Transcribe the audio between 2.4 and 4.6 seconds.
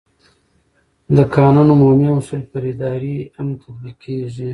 پر ادارې هم تطبیقېږي.